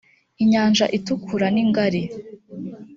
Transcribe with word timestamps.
i 0.43 0.45
nyanja 0.51 0.85
itukura 0.97 1.45
ningari. 1.53 2.03